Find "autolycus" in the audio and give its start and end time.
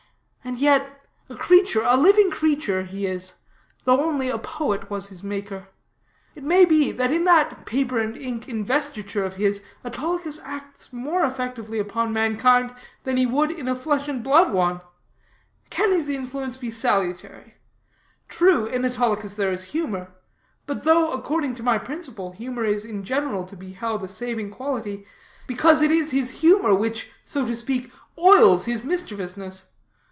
9.85-10.41, 18.83-19.35, 25.13-25.33